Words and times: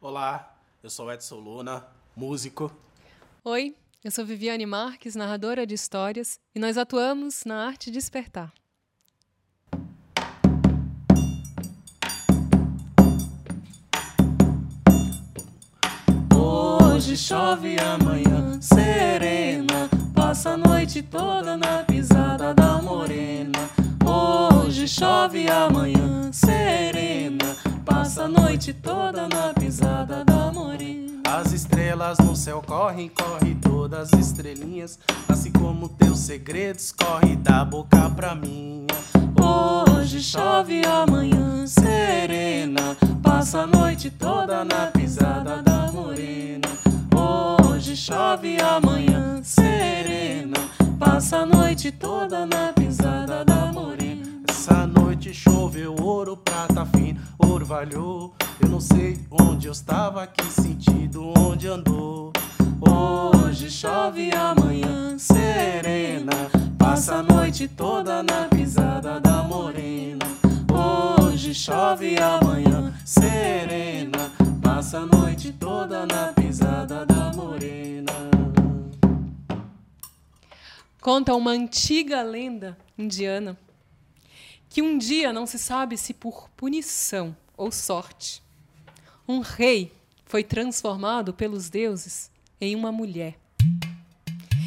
Olá, 0.00 0.56
eu 0.80 0.88
sou 0.88 1.12
Edson 1.12 1.40
Luna, 1.40 1.84
músico. 2.14 2.70
Oi, 3.42 3.74
eu 4.04 4.12
sou 4.12 4.24
Viviane 4.24 4.64
Marques, 4.64 5.16
narradora 5.16 5.66
de 5.66 5.74
histórias, 5.74 6.38
e 6.54 6.60
nós 6.60 6.78
atuamos 6.78 7.44
na 7.44 7.66
arte 7.66 7.90
despertar. 7.90 8.52
Hoje 16.32 17.16
chove 17.16 17.76
amanhã 17.80 18.60
serena, 18.60 19.90
passa 20.14 20.50
a 20.50 20.56
noite 20.56 21.02
toda 21.02 21.56
na 21.56 21.82
pisada 21.82 22.54
da 22.54 22.80
morena. 22.80 23.58
Hoje 24.06 24.86
chove 24.86 25.48
amanhã 25.48 26.32
serena, 26.32 26.87
passa 27.88 28.24
a 28.24 28.28
noite 28.28 28.72
toda 28.72 29.26
na 29.28 29.54
pisada 29.54 30.22
da 30.24 30.52
morena. 30.52 31.22
As 31.26 31.52
estrelas 31.52 32.18
no 32.18 32.36
céu 32.36 32.62
correm, 32.64 33.08
corre 33.08 33.54
todas 33.54 34.12
as 34.12 34.20
estrelinhas, 34.20 34.98
assim 35.28 35.50
como 35.50 35.88
teus 35.88 36.18
segredos 36.18 36.92
corre 36.92 37.34
da 37.36 37.64
boca 37.64 38.10
pra 38.10 38.34
minha. 38.34 38.86
Hoje 39.40 40.20
chove 40.20 40.82
amanhã 40.86 41.66
serena, 41.66 42.96
passa 43.22 43.60
a 43.60 43.66
noite 43.66 44.10
toda 44.10 44.64
na 44.64 44.86
pisada 44.86 45.62
da 45.62 45.90
morena. 45.90 46.68
Hoje 47.14 47.96
chove 47.96 48.58
amanhã 48.60 49.40
serena, 49.42 50.58
passa 50.98 51.38
a 51.38 51.46
noite 51.46 51.90
toda 51.92 52.44
na 52.46 52.72
pisada 52.72 53.44
da 53.44 53.72
morena. 53.72 54.42
Essa 54.48 54.86
noite 55.18 55.34
choveu 55.34 55.96
ouro, 56.00 56.36
prata 56.36 56.86
fino, 56.86 57.20
orvalhou. 57.40 58.32
Eu 58.62 58.68
não 58.68 58.80
sei 58.80 59.18
onde 59.28 59.66
eu 59.66 59.72
estava, 59.72 60.24
que 60.28 60.44
sentido 60.44 61.32
onde 61.36 61.66
andou. 61.66 62.32
Hoje 62.80 63.68
chove 63.68 64.30
amanhã 64.32 65.18
serena, 65.18 66.30
passa 66.78 67.16
a 67.16 67.22
noite 67.24 67.66
toda 67.66 68.22
na 68.22 68.44
pisada 68.44 69.18
da 69.18 69.42
morena. 69.42 70.24
Hoje 70.72 71.52
chove 71.52 72.16
amanhã 72.16 72.94
serena, 73.04 74.30
passa 74.62 74.98
a 74.98 75.06
noite 75.06 75.50
toda 75.50 76.06
na 76.06 76.32
pisada 76.32 77.04
da 77.04 77.32
morena. 77.32 78.12
Conta 81.00 81.34
uma 81.34 81.50
antiga 81.50 82.22
lenda 82.22 82.78
indiana 82.96 83.58
que 84.68 84.82
um 84.82 84.98
dia, 84.98 85.32
não 85.32 85.46
se 85.46 85.58
sabe 85.58 85.96
se 85.96 86.12
por 86.12 86.48
punição 86.50 87.36
ou 87.56 87.72
sorte, 87.72 88.42
um 89.26 89.40
rei 89.40 89.92
foi 90.24 90.44
transformado 90.44 91.32
pelos 91.32 91.68
deuses 91.70 92.30
em 92.60 92.74
uma 92.76 92.92
mulher 92.92 93.38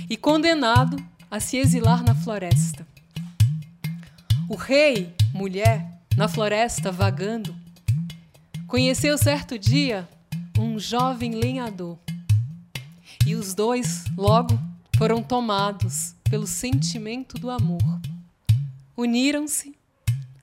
e 0.10 0.18
condenado 0.18 0.98
a 1.30 1.40
se 1.40 1.58
exilar 1.58 2.04
na 2.04 2.14
floresta. 2.14 2.86
O 4.50 4.56
rei, 4.56 5.16
mulher, 5.34 5.88
na 6.18 6.28
floresta 6.28 6.92
vagando, 6.92 7.56
conheceu 8.68 9.18
certo 9.18 9.58
dia 9.58 10.08
um 10.60 10.78
jovem 10.78 11.36
lenhador. 11.36 11.98
E 13.26 13.36
os 13.36 13.54
dois 13.54 14.04
logo 14.18 14.60
foram 14.98 15.24
tomados 15.24 16.14
pelo 16.30 16.46
sentimento 16.46 17.38
do 17.38 17.50
amor. 17.50 18.02
Uniram-se, 18.98 19.76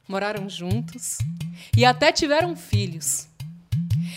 moraram 0.09 0.48
juntos 0.48 1.19
e 1.77 1.84
até 1.84 2.11
tiveram 2.11 2.56
filhos. 2.56 3.28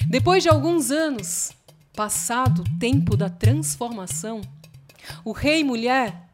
Depois 0.09 0.42
de 0.42 0.50
alguns 0.50 0.89
anos, 0.89 1.52
passado 1.94 2.61
o 2.61 2.80
tempo 2.80 3.17
da 3.17 3.30
transformação, 3.30 4.42
o 5.25 5.31
rei 5.31 5.64
mulher 5.64 6.30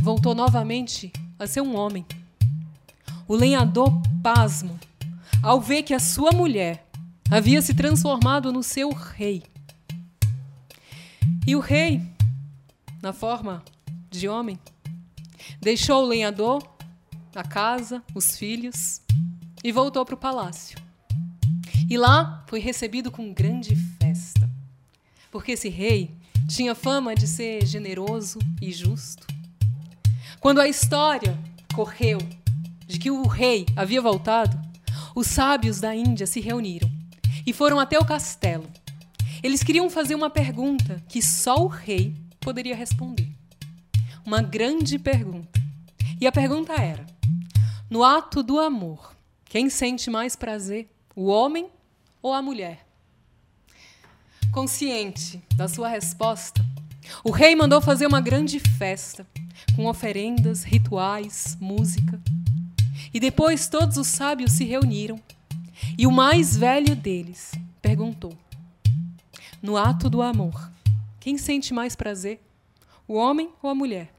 voltou 0.00 0.34
novamente 0.34 1.12
a 1.38 1.46
ser 1.46 1.60
um 1.60 1.76
homem. 1.76 2.04
O 3.28 3.34
lenhador 3.34 3.92
pasmo 4.22 4.78
ao 5.42 5.60
ver 5.60 5.82
que 5.82 5.92
a 5.92 6.00
sua 6.00 6.32
mulher 6.32 6.86
havia 7.30 7.60
se 7.60 7.74
transformado 7.74 8.52
no 8.52 8.62
seu 8.62 8.90
rei. 8.90 9.42
E 11.46 11.54
o 11.54 11.60
rei, 11.60 12.00
na 13.02 13.12
forma 13.12 13.62
de 14.10 14.28
homem, 14.28 14.58
deixou 15.60 16.04
o 16.04 16.06
lenhador, 16.06 16.62
a 17.38 17.44
casa, 17.44 18.02
os 18.14 18.36
filhos 18.36 19.00
e 19.62 19.72
voltou 19.72 20.04
para 20.04 20.14
o 20.14 20.18
palácio. 20.18 20.78
E 21.88 21.96
lá 21.96 22.44
foi 22.46 22.60
recebido 22.60 23.10
com 23.10 23.32
grande 23.32 23.74
festa, 23.74 24.48
porque 25.30 25.52
esse 25.52 25.68
rei 25.68 26.10
tinha 26.46 26.74
fama 26.74 27.14
de 27.14 27.26
ser 27.26 27.66
generoso 27.66 28.38
e 28.60 28.72
justo. 28.72 29.26
Quando 30.40 30.60
a 30.60 30.68
história 30.68 31.38
correu 31.74 32.18
de 32.86 32.98
que 32.98 33.10
o 33.10 33.26
rei 33.26 33.66
havia 33.74 34.00
voltado, 34.00 34.60
os 35.14 35.26
sábios 35.26 35.80
da 35.80 35.94
Índia 35.94 36.26
se 36.26 36.40
reuniram 36.40 36.90
e 37.46 37.52
foram 37.52 37.80
até 37.80 37.98
o 37.98 38.04
castelo. 38.04 38.68
Eles 39.42 39.62
queriam 39.62 39.90
fazer 39.90 40.14
uma 40.14 40.30
pergunta 40.30 41.02
que 41.08 41.22
só 41.22 41.56
o 41.56 41.68
rei 41.68 42.14
poderia 42.40 42.76
responder. 42.76 43.30
Uma 44.24 44.40
grande 44.40 44.98
pergunta. 44.98 45.60
E 46.20 46.26
a 46.26 46.32
pergunta 46.32 46.72
era: 46.72 47.04
no 47.90 48.02
ato 48.02 48.42
do 48.42 48.58
amor, 48.58 49.14
quem 49.44 49.68
sente 49.68 50.10
mais 50.10 50.34
prazer, 50.34 50.88
o 51.14 51.26
homem 51.26 51.68
ou 52.22 52.32
a 52.32 52.40
mulher? 52.40 52.86
Consciente 54.52 55.42
da 55.54 55.68
sua 55.68 55.88
resposta, 55.88 56.64
o 57.22 57.30
rei 57.30 57.54
mandou 57.54 57.80
fazer 57.80 58.06
uma 58.06 58.20
grande 58.20 58.58
festa, 58.58 59.26
com 59.76 59.86
oferendas, 59.86 60.62
rituais, 60.62 61.56
música. 61.60 62.20
E 63.12 63.20
depois 63.20 63.68
todos 63.68 63.96
os 63.96 64.06
sábios 64.06 64.52
se 64.52 64.64
reuniram, 64.64 65.20
e 65.98 66.06
o 66.06 66.12
mais 66.12 66.56
velho 66.56 66.96
deles 66.96 67.52
perguntou: 67.82 68.36
No 69.60 69.76
ato 69.76 70.08
do 70.08 70.22
amor, 70.22 70.70
quem 71.20 71.36
sente 71.36 71.74
mais 71.74 71.94
prazer, 71.94 72.40
o 73.06 73.14
homem 73.14 73.50
ou 73.62 73.70
a 73.70 73.74
mulher? 73.74 74.12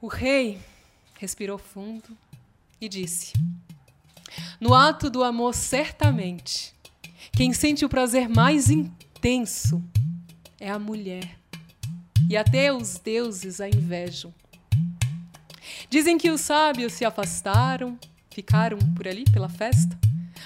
O 0.00 0.06
rei 0.06 0.58
respirou 1.20 1.58
fundo 1.58 2.16
e 2.80 2.88
disse: 2.88 3.34
No 4.58 4.72
ato 4.72 5.10
do 5.10 5.22
amor, 5.22 5.54
certamente, 5.54 6.74
quem 7.36 7.52
sente 7.52 7.84
o 7.84 7.90
prazer 7.90 8.26
mais 8.26 8.70
intenso 8.70 9.84
é 10.58 10.70
a 10.70 10.78
mulher. 10.78 11.38
E 12.28 12.38
até 12.38 12.72
os 12.72 12.98
deuses 12.98 13.60
a 13.60 13.68
invejam. 13.68 14.32
Dizem 15.90 16.16
que 16.16 16.30
os 16.30 16.40
sábios 16.40 16.94
se 16.94 17.04
afastaram, 17.04 17.98
ficaram 18.30 18.78
por 18.96 19.06
ali 19.06 19.24
pela 19.30 19.48
festa, 19.48 19.98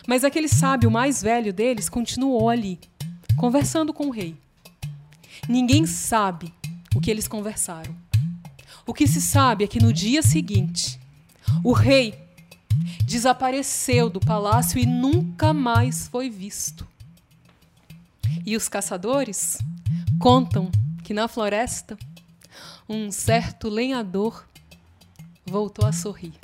mas 0.09 0.25
aquele 0.25 0.49
sábio 0.49 0.91
mais 0.91 1.23
velho 1.23 1.53
deles 1.53 1.89
continuou 1.89 2.49
ali, 2.49 2.81
conversando 3.37 3.95
com 3.95 4.09
o 4.09 4.11
rei. 4.11 4.37
Ninguém 5.49 5.87
sabe 5.87 6.53
o 6.97 7.01
que 7.01 7.11
eles 7.11 7.29
conversaram. 7.29 8.04
O 8.87 8.93
que 8.93 9.07
se 9.07 9.21
sabe 9.21 9.65
é 9.65 9.67
que 9.67 9.81
no 9.81 9.93
dia 9.93 10.23
seguinte, 10.23 11.01
o 11.63 11.73
rei 11.73 12.15
desapareceu 13.05 14.11
do 14.11 14.21
palácio 14.21 14.79
e 14.79 14.85
nunca 14.85 15.55
mais 15.55 16.09
foi 16.09 16.29
visto. 16.29 16.87
E 18.45 18.57
os 18.57 18.69
caçadores 18.69 19.59
contam 20.19 20.71
que 21.03 21.15
na 21.15 21.29
floresta 21.29 21.97
um 22.89 23.11
certo 23.11 23.69
lenhador 23.69 24.45
voltou 25.47 25.87
a 25.87 25.93
sorrir. 25.93 26.35